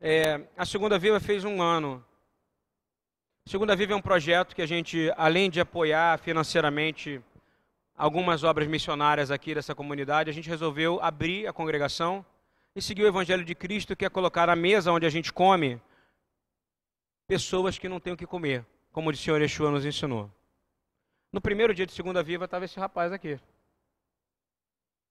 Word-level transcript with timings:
É, 0.00 0.46
a 0.56 0.64
Segunda 0.64 0.96
Viva 0.96 1.18
fez 1.18 1.44
um 1.44 1.60
ano. 1.60 2.04
A 3.44 3.50
Segunda 3.50 3.74
Viva 3.74 3.92
é 3.94 3.96
um 3.96 4.00
projeto 4.00 4.54
que 4.54 4.62
a 4.62 4.66
gente, 4.66 5.12
além 5.16 5.50
de 5.50 5.60
apoiar 5.60 6.18
financeiramente 6.20 7.20
algumas 7.96 8.44
obras 8.44 8.68
missionárias 8.68 9.32
aqui 9.32 9.56
dessa 9.56 9.74
comunidade, 9.74 10.30
a 10.30 10.32
gente 10.32 10.48
resolveu 10.48 11.00
abrir 11.02 11.48
a 11.48 11.52
congregação 11.52 12.24
e 12.76 12.80
seguir 12.80 13.02
o 13.02 13.08
Evangelho 13.08 13.44
de 13.44 13.56
Cristo, 13.56 13.96
que 13.96 14.04
é 14.04 14.08
colocar 14.08 14.46
na 14.46 14.54
mesa 14.54 14.92
onde 14.92 15.04
a 15.04 15.10
gente 15.10 15.32
come 15.32 15.80
pessoas 17.26 17.76
que 17.76 17.88
não 17.88 17.98
têm 17.98 18.12
o 18.12 18.16
que 18.16 18.26
comer, 18.26 18.64
como 18.92 19.10
o 19.10 19.16
Senhor 19.16 19.40
Yeshua 19.42 19.72
nos 19.72 19.84
ensinou. 19.84 20.30
No 21.32 21.40
primeiro 21.40 21.74
dia 21.74 21.86
de 21.86 21.92
Segunda 21.92 22.22
Viva 22.22 22.44
estava 22.44 22.64
esse 22.64 22.78
rapaz 22.78 23.12
aqui. 23.12 23.38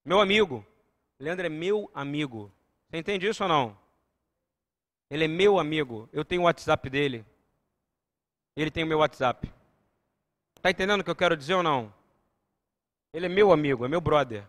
Meu 0.06 0.22
amigo. 0.22 0.66
Leandro 1.20 1.46
é 1.46 1.50
meu 1.50 1.92
amigo. 1.94 2.50
Você 2.90 2.98
entende 2.98 3.28
isso 3.28 3.44
ou 3.44 3.50
não? 3.50 3.87
Ele 5.10 5.26
é 5.26 5.28
meu 5.28 5.60
amigo. 5.60 6.10
Eu 6.12 6.26
tenho 6.26 6.42
o 6.42 6.46
WhatsApp 6.46 6.90
dele. 6.90 7.26
Ele 8.56 8.72
tem 8.72 8.84
o 8.84 8.88
meu 8.88 9.00
WhatsApp. 9.00 9.52
Está 10.56 10.70
entendendo 10.72 11.02
o 11.02 11.04
que 11.04 11.10
eu 11.10 11.16
quero 11.16 11.38
dizer 11.38 11.54
ou 11.54 11.64
não? 11.64 11.94
Ele 13.14 13.26
é 13.26 13.30
meu 13.30 13.52
amigo, 13.52 13.86
é 13.86 13.88
meu 13.88 14.02
brother. 14.02 14.44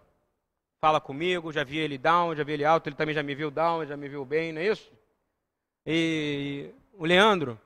Fala 0.80 1.00
comigo, 1.00 1.52
já 1.52 1.64
vi 1.64 1.78
ele 1.78 1.98
down, 1.98 2.34
já 2.34 2.44
vi 2.44 2.52
ele 2.52 2.64
alto, 2.64 2.88
ele 2.88 2.96
também 2.96 3.14
já 3.14 3.22
me 3.22 3.34
viu 3.34 3.50
down, 3.50 3.84
já 3.84 3.96
me 3.96 4.08
viu 4.08 4.24
bem, 4.24 4.52
não 4.52 4.60
é 4.60 4.68
isso? 4.68 4.92
E 5.84 6.70
o 6.92 7.04
Leandro, 7.04 7.60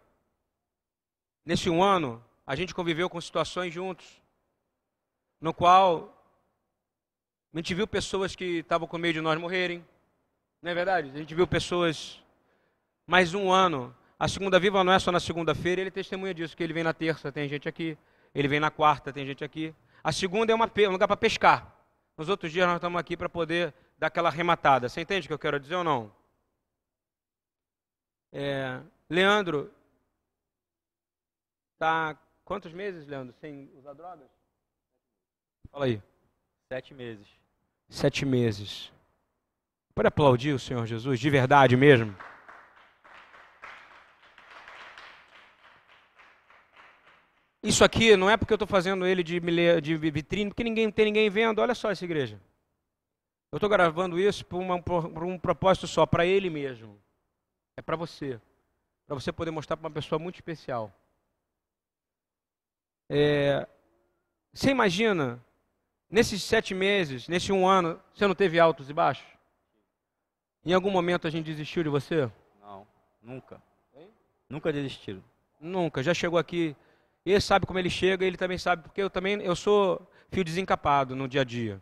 nesse 1.44 1.68
um 1.68 1.82
ano, 1.82 2.22
a 2.46 2.54
gente 2.54 2.74
conviveu 2.74 3.08
com 3.08 3.20
situações 3.20 3.72
juntos, 3.72 4.20
no 5.40 5.52
qual 5.52 6.16
a 7.52 7.58
gente 7.58 7.74
viu 7.74 7.86
pessoas 7.86 8.34
que 8.34 8.60
estavam 8.60 8.88
com 8.88 8.96
medo 8.96 9.14
de 9.14 9.20
nós 9.20 9.38
morrerem, 9.38 9.84
não 10.62 10.70
é 10.70 10.74
verdade? 10.74 11.10
A 11.10 11.18
gente 11.18 11.34
viu 11.34 11.46
pessoas. 11.46 12.18
Mais 13.12 13.34
um 13.34 13.52
ano. 13.52 13.94
A 14.18 14.26
segunda 14.26 14.58
viva 14.58 14.82
não 14.82 14.90
é 14.90 14.98
só 14.98 15.12
na 15.12 15.20
segunda-feira, 15.20 15.82
ele 15.82 15.90
testemunha 15.90 16.32
disso, 16.32 16.56
que 16.56 16.62
ele 16.62 16.72
vem 16.72 16.82
na 16.82 16.94
terça, 16.94 17.30
tem 17.30 17.46
gente 17.46 17.68
aqui. 17.68 17.98
Ele 18.34 18.48
vem 18.48 18.58
na 18.58 18.70
quarta, 18.70 19.12
tem 19.12 19.26
gente 19.26 19.44
aqui. 19.44 19.74
A 20.02 20.10
segunda 20.10 20.50
é 20.50 20.54
uma, 20.54 20.64
um 20.64 20.92
lugar 20.92 21.06
para 21.06 21.14
pescar. 21.18 21.76
Nos 22.16 22.30
outros 22.30 22.50
dias 22.50 22.66
nós 22.66 22.76
estamos 22.76 22.98
aqui 22.98 23.14
para 23.14 23.28
poder 23.28 23.74
dar 23.98 24.06
aquela 24.06 24.30
arrematada. 24.30 24.88
Você 24.88 25.02
entende 25.02 25.26
o 25.26 25.28
que 25.28 25.34
eu 25.34 25.38
quero 25.38 25.60
dizer 25.60 25.74
ou 25.74 25.84
não? 25.84 26.10
É, 28.32 28.80
Leandro, 29.10 29.70
tá 31.78 32.16
quantos 32.46 32.72
meses, 32.72 33.06
Leandro, 33.06 33.34
sem 33.42 33.70
usar 33.76 33.92
drogas? 33.92 34.30
Fala 35.70 35.84
aí. 35.84 36.02
Sete 36.66 36.94
meses. 36.94 37.26
Sete 37.90 38.24
meses. 38.24 38.90
Pode 39.94 40.08
aplaudir 40.08 40.54
o 40.54 40.58
Senhor 40.58 40.86
Jesus, 40.86 41.20
de 41.20 41.28
verdade 41.28 41.76
mesmo? 41.76 42.16
Isso 47.62 47.84
aqui 47.84 48.16
não 48.16 48.28
é 48.28 48.36
porque 48.36 48.52
eu 48.52 48.56
estou 48.56 48.66
fazendo 48.66 49.06
ele 49.06 49.22
de, 49.22 49.38
de 49.80 49.96
vitrine, 49.96 50.50
porque 50.50 50.64
ninguém 50.64 50.90
tem 50.90 51.04
ninguém 51.04 51.30
vendo. 51.30 51.60
Olha 51.60 51.74
só 51.74 51.90
essa 51.90 52.04
igreja. 52.04 52.40
Eu 53.52 53.58
estou 53.58 53.68
gravando 53.68 54.18
isso 54.18 54.44
por, 54.44 54.58
uma, 54.58 54.82
por 54.82 55.22
um 55.22 55.38
propósito 55.38 55.86
só, 55.86 56.04
para 56.04 56.26
ele 56.26 56.50
mesmo. 56.50 56.98
É 57.76 57.82
para 57.82 57.96
você. 57.96 58.40
Para 59.06 59.14
você 59.14 59.30
poder 59.30 59.50
mostrar 59.50 59.76
para 59.76 59.86
uma 59.86 59.94
pessoa 59.94 60.18
muito 60.18 60.36
especial. 60.36 60.92
É, 63.08 63.68
você 64.52 64.70
imagina, 64.70 65.38
nesses 66.10 66.42
sete 66.42 66.74
meses, 66.74 67.28
nesse 67.28 67.52
um 67.52 67.66
ano, 67.66 68.00
você 68.14 68.26
não 68.26 68.34
teve 68.34 68.58
altos 68.58 68.90
e 68.90 68.92
baixos? 68.92 69.26
Em 70.64 70.72
algum 70.72 70.90
momento 70.90 71.26
a 71.26 71.30
gente 71.30 71.46
desistiu 71.46 71.82
de 71.82 71.88
você? 71.88 72.30
Não, 72.60 72.86
nunca. 73.22 73.62
Hein? 73.94 74.08
Nunca 74.48 74.72
desistiram. 74.72 75.22
Nunca. 75.60 76.02
Já 76.02 76.14
chegou 76.14 76.38
aqui. 76.38 76.74
Ele 77.24 77.40
sabe 77.40 77.66
como 77.66 77.78
ele 77.78 77.90
chega, 77.90 78.24
ele 78.24 78.36
também 78.36 78.58
sabe, 78.58 78.82
porque 78.82 79.00
eu 79.00 79.08
também 79.08 79.40
eu 79.42 79.54
sou 79.54 80.10
fio 80.30 80.42
desencapado 80.42 81.14
no 81.14 81.28
dia 81.28 81.42
a 81.42 81.44
dia. 81.44 81.80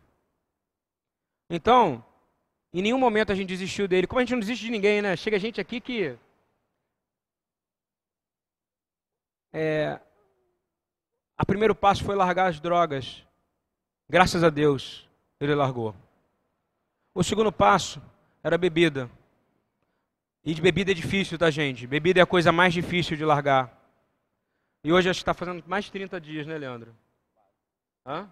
Então, 1.49 2.05
em 2.73 2.81
nenhum 2.81 2.97
momento 2.97 3.31
a 3.31 3.35
gente 3.35 3.49
desistiu 3.49 3.87
dele. 3.87 4.07
Como 4.07 4.19
a 4.19 4.21
gente 4.21 4.31
não 4.31 4.39
desiste 4.39 4.65
de 4.65 4.71
ninguém, 4.71 5.01
né? 5.01 5.15
Chega 5.15 5.39
gente 5.39 5.59
aqui 5.59 5.81
que. 5.81 6.17
É, 9.53 9.99
a 11.37 11.45
primeiro 11.45 11.75
passo 11.75 12.03
foi 12.03 12.15
largar 12.15 12.47
as 12.47 12.59
drogas. 12.59 13.25
Graças 14.07 14.43
a 14.43 14.49
Deus, 14.49 15.09
ele 15.39 15.55
largou. 15.55 15.95
O 17.13 17.23
segundo 17.23 17.51
passo 17.51 18.01
era 18.43 18.57
bebida. 18.57 19.09
E 20.43 20.53
de 20.53 20.61
bebida 20.61 20.91
é 20.91 20.93
difícil, 20.93 21.37
tá, 21.37 21.49
gente? 21.49 21.85
Bebida 21.85 22.19
é 22.19 22.23
a 22.23 22.27
coisa 22.27 22.51
mais 22.51 22.73
difícil 22.73 23.17
de 23.17 23.25
largar. 23.25 23.80
E 24.83 24.91
hoje 24.91 25.09
acho 25.09 25.19
que 25.19 25.21
está 25.21 25.33
fazendo 25.33 25.63
mais 25.67 25.85
de 25.85 25.91
30 25.91 26.19
dias, 26.19 26.47
né, 26.47 26.57
Leandro? 26.57 26.95
Hã? 28.05 28.27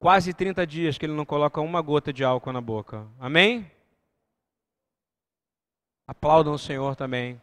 Quase 0.00 0.34
30 0.34 0.66
dias 0.66 0.98
que 0.98 1.06
ele 1.06 1.12
não 1.12 1.24
coloca 1.24 1.60
uma 1.60 1.80
gota 1.80 2.12
de 2.12 2.24
álcool 2.24 2.52
na 2.52 2.60
boca. 2.60 3.06
Amém? 3.20 3.70
Aplaudam 6.06 6.54
o 6.54 6.58
Senhor 6.58 6.96
também. 6.96 7.40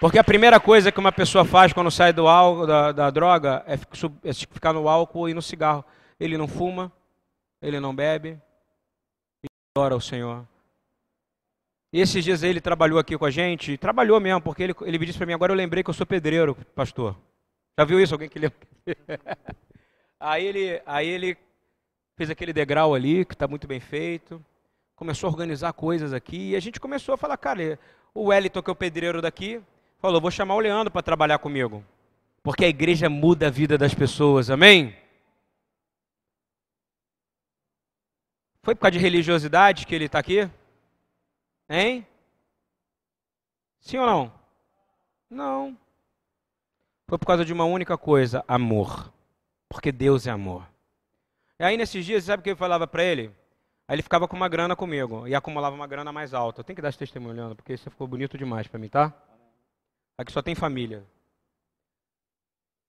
Porque 0.00 0.18
a 0.18 0.24
primeira 0.24 0.58
coisa 0.58 0.90
que 0.90 0.98
uma 0.98 1.12
pessoa 1.12 1.44
faz 1.44 1.72
quando 1.72 1.90
sai 1.90 2.12
do 2.12 2.26
álcool, 2.26 2.66
da, 2.66 2.90
da 2.90 3.10
droga 3.10 3.62
é, 3.66 3.74
é 3.74 4.32
ficar 4.32 4.72
no 4.72 4.88
álcool 4.88 5.28
e 5.28 5.34
no 5.34 5.42
cigarro. 5.42 5.84
Ele 6.18 6.36
não 6.36 6.48
fuma, 6.48 6.90
ele 7.62 7.78
não 7.78 7.94
bebe 7.94 8.40
e 9.44 9.46
adora 9.76 9.94
o 9.94 10.00
Senhor. 10.00 10.46
E 11.92 12.00
esses 12.00 12.22
dias 12.22 12.42
ele 12.44 12.60
trabalhou 12.60 12.98
aqui 12.98 13.18
com 13.18 13.24
a 13.24 13.30
gente, 13.30 13.76
trabalhou 13.76 14.20
mesmo, 14.20 14.40
porque 14.40 14.62
ele, 14.62 14.74
ele 14.82 14.98
me 14.98 15.06
disse 15.06 15.18
para 15.18 15.26
mim, 15.26 15.32
agora 15.32 15.52
eu 15.52 15.56
lembrei 15.56 15.82
que 15.82 15.90
eu 15.90 15.94
sou 15.94 16.06
pedreiro, 16.06 16.54
pastor. 16.74 17.16
Já 17.76 17.84
viu 17.84 18.00
isso? 18.00 18.14
Alguém 18.14 18.28
que 18.28 18.38
lembra? 18.38 18.56
aí, 20.20 20.46
ele, 20.46 20.82
aí 20.86 21.08
ele 21.08 21.36
fez 22.16 22.30
aquele 22.30 22.52
degrau 22.52 22.94
ali, 22.94 23.24
que 23.24 23.34
está 23.34 23.48
muito 23.48 23.66
bem 23.66 23.80
feito, 23.80 24.44
começou 24.94 25.26
a 25.26 25.32
organizar 25.32 25.72
coisas 25.72 26.12
aqui, 26.12 26.50
e 26.50 26.56
a 26.56 26.60
gente 26.60 26.78
começou 26.78 27.14
a 27.14 27.18
falar, 27.18 27.36
cara, 27.36 27.78
o 28.14 28.26
Wellington, 28.26 28.62
que 28.62 28.70
é 28.70 28.72
o 28.72 28.76
pedreiro 28.76 29.20
daqui, 29.20 29.60
falou, 29.98 30.20
vou 30.20 30.30
chamar 30.30 30.54
o 30.54 30.60
Leandro 30.60 30.92
para 30.92 31.02
trabalhar 31.02 31.38
comigo. 31.38 31.84
Porque 32.42 32.64
a 32.64 32.68
igreja 32.68 33.08
muda 33.10 33.48
a 33.48 33.50
vida 33.50 33.76
das 33.76 33.94
pessoas, 33.94 34.48
amém? 34.48 34.96
Foi 38.62 38.74
por 38.76 38.82
causa 38.82 38.92
de 38.92 38.98
religiosidade 38.98 39.86
que 39.86 39.94
ele 39.94 40.04
está 40.04 40.20
aqui? 40.20 40.48
Hein? 41.72 42.04
Sim 43.78 43.98
ou 43.98 44.06
não? 44.06 44.32
Não. 45.30 45.78
Foi 47.06 47.16
por 47.16 47.26
causa 47.26 47.44
de 47.44 47.52
uma 47.52 47.64
única 47.64 47.96
coisa: 47.96 48.44
amor. 48.48 49.12
Porque 49.68 49.92
Deus 49.92 50.26
é 50.26 50.30
amor. 50.30 50.68
E 51.60 51.62
aí, 51.62 51.76
nesses 51.76 52.04
dias, 52.04 52.24
sabe 52.24 52.40
o 52.40 52.44
que 52.44 52.50
eu 52.50 52.56
falava 52.56 52.88
para 52.88 53.04
ele? 53.04 53.30
Aí 53.86 53.94
ele 53.94 54.02
ficava 54.02 54.26
com 54.26 54.34
uma 54.34 54.48
grana 54.48 54.74
comigo 54.74 55.28
e 55.28 55.34
acumulava 55.34 55.76
uma 55.76 55.86
grana 55.86 56.12
mais 56.12 56.34
alta. 56.34 56.60
Eu 56.60 56.64
tenho 56.64 56.74
que 56.74 56.82
dar 56.82 56.88
esse 56.88 56.98
testemunho, 56.98 57.36
Leandro, 57.36 57.54
porque 57.54 57.74
isso 57.74 57.88
ficou 57.88 58.06
bonito 58.06 58.36
demais 58.36 58.66
para 58.66 58.78
mim, 58.78 58.88
tá? 58.88 59.12
Aqui 60.18 60.32
só 60.32 60.42
tem 60.42 60.56
família. 60.56 61.04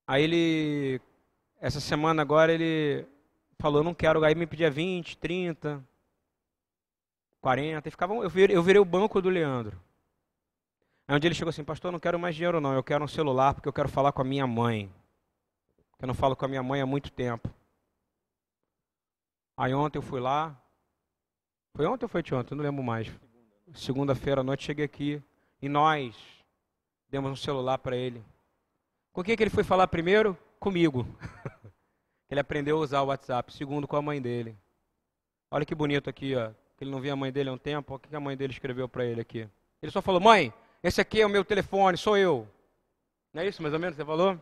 Aí 0.06 0.24
ele, 0.24 1.00
essa 1.60 1.80
semana 1.80 2.20
agora, 2.22 2.52
ele 2.52 3.06
falou, 3.58 3.80
eu 3.80 3.84
não 3.84 3.94
quero, 3.94 4.24
aí 4.24 4.34
me 4.34 4.46
pedia 4.46 4.70
20, 4.70 5.16
30, 5.18 5.84
40, 7.42 7.88
e 7.88 7.90
ficava, 7.90 8.14
eu 8.14 8.30
virei, 8.30 8.56
eu 8.56 8.62
virei 8.62 8.80
o 8.80 8.84
banco 8.84 9.20
do 9.20 9.28
Leandro. 9.28 9.78
Aí 11.08 11.16
um 11.16 11.18
dia 11.18 11.28
ele 11.28 11.34
chegou 11.34 11.50
assim, 11.50 11.64
pastor, 11.64 11.90
não 11.90 11.98
quero 11.98 12.18
mais 12.18 12.36
dinheiro 12.36 12.60
não, 12.60 12.72
eu 12.72 12.82
quero 12.82 13.04
um 13.04 13.08
celular 13.08 13.52
porque 13.52 13.68
eu 13.68 13.72
quero 13.72 13.88
falar 13.88 14.12
com 14.12 14.22
a 14.22 14.24
minha 14.24 14.46
mãe. 14.46 14.90
Eu 16.00 16.06
não 16.06 16.14
falo 16.14 16.36
com 16.36 16.44
a 16.44 16.48
minha 16.48 16.62
mãe 16.62 16.80
há 16.80 16.86
muito 16.86 17.10
tempo. 17.10 17.52
Aí 19.56 19.74
ontem 19.74 19.98
eu 19.98 20.02
fui 20.02 20.20
lá, 20.20 20.56
foi 21.74 21.84
ontem 21.84 22.04
ou 22.04 22.08
foi 22.08 22.20
ontem? 22.32 22.54
Eu 22.54 22.56
não 22.56 22.64
lembro 22.64 22.82
mais. 22.82 23.10
Segunda-feira 23.74 24.40
à 24.40 24.44
noite 24.44 24.64
cheguei 24.64 24.84
aqui, 24.84 25.22
e 25.60 25.68
nós 25.68 26.16
demos 27.10 27.30
um 27.30 27.36
celular 27.36 27.78
para 27.78 27.96
ele. 27.96 28.24
Com 29.12 29.22
quem 29.22 29.36
que 29.36 29.42
ele 29.42 29.50
foi 29.50 29.64
falar 29.64 29.88
primeiro? 29.88 30.38
Comigo. 30.58 31.06
Ele 32.30 32.40
aprendeu 32.40 32.78
a 32.78 32.80
usar 32.80 33.02
o 33.02 33.06
WhatsApp. 33.06 33.52
Segundo, 33.52 33.86
com 33.86 33.94
a 33.94 34.00
mãe 34.00 34.22
dele. 34.22 34.56
Olha 35.50 35.66
que 35.66 35.74
bonito 35.74 36.08
aqui, 36.08 36.34
ó. 36.34 36.50
Ele 36.82 36.90
não 36.90 37.00
via 37.00 37.12
a 37.12 37.16
mãe 37.16 37.30
dele 37.30 37.48
há 37.48 37.52
um 37.52 37.58
tempo. 37.58 37.94
O 37.94 37.98
que 38.00 38.14
a 38.14 38.18
mãe 38.18 38.36
dele 38.36 38.52
escreveu 38.52 38.88
para 38.88 39.04
ele 39.04 39.20
aqui? 39.20 39.48
Ele 39.80 39.92
só 39.92 40.02
falou: 40.02 40.20
Mãe, 40.20 40.52
esse 40.82 41.00
aqui 41.00 41.20
é 41.20 41.26
o 41.26 41.30
meu 41.30 41.44
telefone, 41.44 41.96
sou 41.96 42.18
eu. 42.18 42.48
Não 43.32 43.40
é 43.40 43.46
isso 43.46 43.62
mais 43.62 43.72
ou 43.72 43.78
menos 43.78 43.94
você 43.94 44.04
falou? 44.04 44.36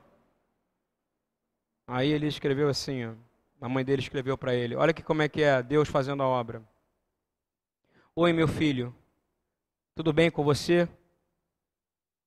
Aí 1.87 2.08
ele 2.08 2.26
escreveu 2.26 2.70
assim, 2.70 3.04
ó. 3.04 3.12
A 3.60 3.69
mãe 3.69 3.84
dele 3.84 4.00
escreveu 4.00 4.38
para 4.38 4.54
ele: 4.54 4.75
Olha 4.75 4.94
que 4.94 5.02
como 5.02 5.20
é 5.20 5.28
que 5.28 5.42
é 5.42 5.62
Deus 5.62 5.87
fazendo 5.87 6.22
a 6.22 6.26
obra. 6.26 6.62
Oi, 8.16 8.32
meu 8.32 8.48
filho. 8.48 8.94
Tudo 9.94 10.10
bem 10.10 10.31
com 10.31 10.42
você? 10.42 10.88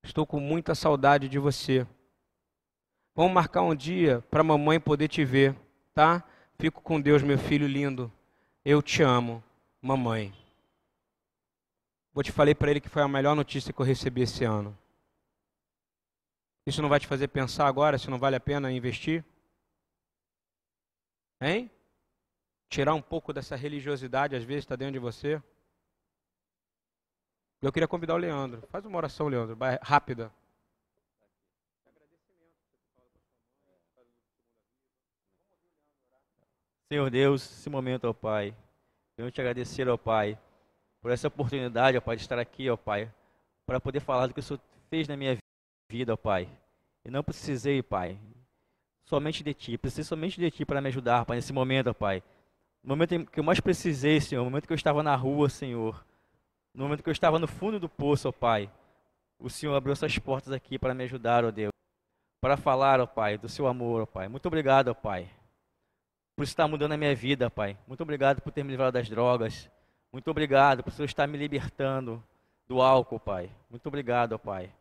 Estou 0.03 0.27
com 0.27 0.39
muita 0.39 0.75
saudade 0.75 1.27
de 1.27 1.39
você. 1.39 1.87
Vamos 3.15 3.33
marcar 3.33 3.63
um 3.63 3.73
dia 3.73 4.23
para 4.29 4.41
a 4.41 4.43
mamãe 4.43 4.79
poder 4.79 5.07
te 5.07 5.25
ver, 5.25 5.55
tá? 5.91 6.23
Fico 6.59 6.83
com 6.83 7.01
Deus, 7.01 7.23
meu 7.23 7.39
filho 7.39 7.65
lindo. 7.65 8.11
Eu 8.63 8.79
te 8.79 9.01
amo, 9.01 9.43
mamãe. 9.83 10.33
Vou 12.13 12.23
te 12.23 12.31
falei 12.31 12.55
para 12.55 12.71
ele 12.71 12.79
que 12.79 12.87
foi 12.87 13.01
a 13.01 13.07
melhor 13.07 13.35
notícia 13.35 13.73
que 13.73 13.81
eu 13.81 13.85
recebi 13.85 14.21
esse 14.21 14.45
ano. 14.45 14.77
Isso 16.65 16.81
não 16.81 16.87
vai 16.87 17.01
te 17.01 17.07
fazer 17.07 17.27
pensar 17.27 17.67
agora 17.67 17.97
se 17.97 18.09
não 18.09 18.17
vale 18.17 18.37
a 18.37 18.39
pena 18.39 18.71
investir? 18.71 19.25
Hein? 21.41 21.69
Tirar 22.69 22.93
um 22.93 23.01
pouco 23.01 23.33
dessa 23.33 23.57
religiosidade, 23.57 24.35
às 24.35 24.43
vezes, 24.43 24.63
está 24.63 24.77
dentro 24.77 24.93
de 24.93 24.99
você. 24.99 25.43
Eu 27.61 27.71
queria 27.71 27.87
convidar 27.87 28.13
o 28.13 28.17
Leandro. 28.17 28.65
Faz 28.69 28.85
uma 28.85 28.97
oração, 28.97 29.27
Leandro, 29.27 29.57
rápida. 29.81 30.31
Senhor 36.87 37.09
Deus, 37.09 37.43
esse 37.43 37.69
momento, 37.69 38.05
ó 38.05 38.13
Pai, 38.13 38.55
eu 39.17 39.31
te 39.31 39.41
agradecer, 39.41 39.87
ó 39.87 39.97
Pai, 39.97 40.37
por 41.01 41.11
essa 41.11 41.27
oportunidade, 41.27 41.97
ó 41.97 42.01
Pai, 42.01 42.15
de 42.15 42.23
estar 42.23 42.39
aqui, 42.39 42.69
ó 42.69 42.75
Pai, 42.75 43.11
para 43.65 43.79
poder 43.79 43.99
falar 43.99 44.27
do 44.27 44.33
que 44.33 44.39
o 44.39 44.43
Senhor 44.43 44.59
fez 44.89 45.07
na 45.07 45.15
minha 45.15 45.37
vida, 45.89 46.13
ó 46.13 46.17
Pai. 46.17 46.49
E 47.05 47.11
não 47.11 47.23
precisei, 47.23 47.83
Pai, 47.83 48.17
somente 49.05 49.43
de 49.43 49.53
Ti, 49.53 49.77
precisei 49.77 50.03
somente 50.03 50.39
de 50.39 50.49
Ti 50.49 50.65
para 50.65 50.81
me 50.81 50.87
ajudar, 50.87 51.25
Pai, 51.25 51.37
nesse 51.37 51.53
momento, 51.53 51.89
ó 51.89 51.93
Pai. 51.93 52.23
No 52.83 52.95
momento 52.95 53.25
que 53.31 53.39
eu 53.39 53.43
mais 53.43 53.59
precisei, 53.59 54.19
Senhor, 54.19 54.43
no 54.43 54.49
momento 54.49 54.67
que 54.67 54.73
eu 54.73 54.77
estava 54.77 55.03
na 55.03 55.15
rua, 55.15 55.47
Senhor, 55.47 56.03
no 56.73 56.83
momento 56.83 57.03
que 57.03 57.09
eu 57.09 57.13
estava 57.13 57.37
no 57.37 57.47
fundo 57.47 57.79
do 57.79 57.87
poço, 57.87 58.27
ó 58.27 58.31
Pai, 58.31 58.69
o 59.37 59.49
Senhor 59.49 59.75
abriu 59.75 59.93
essas 59.93 60.17
portas 60.17 60.51
aqui 60.51 60.79
para 60.79 60.93
me 60.93 61.03
ajudar, 61.03 61.45
ó 61.45 61.51
Deus, 61.51 61.71
para 62.41 62.57
falar, 62.57 62.99
ó 62.99 63.05
Pai, 63.05 63.37
do 63.37 63.47
Seu 63.47 63.67
amor, 63.67 64.01
ó 64.01 64.05
Pai. 64.05 64.27
Muito 64.27 64.47
obrigado, 64.47 64.87
ó 64.87 64.93
Pai 64.93 65.29
por 66.35 66.43
estar 66.43 66.67
mudando 66.67 66.93
a 66.93 66.97
minha 66.97 67.15
vida, 67.15 67.49
Pai. 67.49 67.77
Muito 67.87 68.01
obrigado 68.01 68.41
por 68.41 68.51
ter 68.51 68.63
me 68.63 68.71
livrado 68.71 68.93
das 68.93 69.09
drogas. 69.09 69.69
Muito 70.11 70.29
obrigado 70.29 70.83
por 70.83 70.91
Senhor 70.91 71.05
estar 71.05 71.27
me 71.27 71.37
libertando 71.37 72.23
do 72.67 72.81
álcool, 72.81 73.19
Pai. 73.19 73.51
Muito 73.69 73.87
obrigado, 73.87 74.37
Pai, 74.39 74.71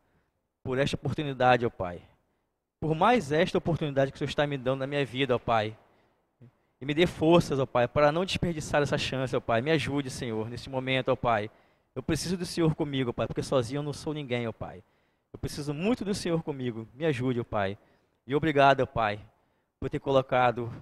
por 0.63 0.79
esta 0.79 0.97
oportunidade, 0.97 1.69
Pai. 1.71 2.03
Por 2.81 2.95
mais 2.95 3.33
esta 3.33 3.59
oportunidade 3.59 4.11
que 4.11 4.17
o 4.17 4.19
Senhor 4.19 4.29
está 4.29 4.47
me 4.47 4.59
dando 4.59 4.81
na 4.81 4.87
minha 4.87 5.05
vida, 5.05 5.39
Pai. 5.39 5.77
E 6.81 6.85
me 6.85 6.95
dê 6.95 7.07
forças, 7.07 7.59
ó 7.61 7.67
Pai, 7.67 7.87
para 7.87 8.11
não 8.11 8.25
desperdiçar 8.25 8.83
essa 8.83 8.99
chance, 8.99 9.37
ó 9.37 9.41
Pai. 9.41 9.61
Me 9.63 9.71
ajude, 9.71 10.11
Senhor, 10.11 10.49
nesse 10.49 10.69
momento, 10.69 11.11
ó 11.11 11.17
Pai. 11.17 11.51
Eu 11.95 12.03
preciso 12.03 12.37
do 12.37 12.45
Senhor 12.45 12.75
comigo, 12.75 13.11
ó 13.11 13.13
Pai, 13.13 13.27
porque 13.27 13.43
sozinho 13.43 13.79
eu 13.79 13.83
não 13.83 13.93
sou 13.93 14.13
ninguém, 14.13 14.49
ó 14.49 14.53
Pai. 14.53 14.83
Eu 15.33 15.39
preciso 15.39 15.73
muito 15.73 16.05
do 16.05 16.13
Senhor 16.13 16.43
comigo. 16.43 16.89
Me 16.93 17.05
ajude, 17.07 17.41
ó 17.41 17.45
Pai. 17.45 17.79
E 18.27 18.35
obrigado, 18.35 18.81
ó 18.81 18.87
Pai, 18.87 19.21
por 19.79 19.89
ter 19.89 20.01
colocado 20.01 20.65
o 20.65 20.73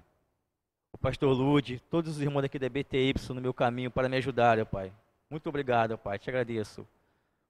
pastor 1.01 1.33
Lude, 1.33 1.81
todos 1.91 2.17
os 2.17 2.23
irmãos 2.23 2.45
aqui 2.45 2.59
da 2.59 2.69
BTY 2.69 3.15
no 3.31 3.41
meu 3.41 3.55
caminho 3.55 3.91
para 3.91 4.09
me 4.09 4.17
ajudar, 4.19 4.59
ó 4.59 4.65
Pai. 4.65 4.93
Muito 5.31 5.49
obrigado, 5.49 5.93
ó 5.93 5.97
Pai. 5.97 6.19
Te 6.19 6.29
agradeço 6.29 6.87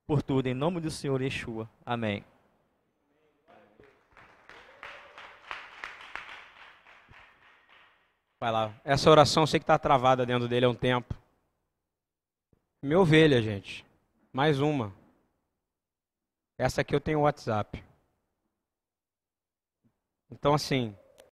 por 0.07 0.23
tudo. 0.23 0.47
Em 0.47 0.55
nome 0.55 0.81
do 0.81 0.91
Senhor 0.91 1.21
Yeshua. 1.21 1.69
Amém. 1.85 2.25
Vai 8.39 8.53
lá. 8.53 8.75
Essa 8.85 9.11
oração 9.11 9.43
eu 9.43 9.47
sei 9.47 9.61
que 9.61 9.65
está 9.65 9.79
travada 9.79 10.25
dentro 10.25 10.49
dele 10.49 10.65
há 10.65 10.71
um 10.71 10.75
tempo. 10.75 11.15
Minha 12.83 13.01
ovelha, 13.01 13.43
gente. 13.43 13.85
Mais 14.33 14.61
uma. 14.61 14.95
Essa 16.57 16.81
aqui 16.81 16.95
eu 16.95 17.01
tenho 17.01 17.21
WhatsApp. 17.21 17.85
Então, 20.31 20.55
assim, 20.55 20.97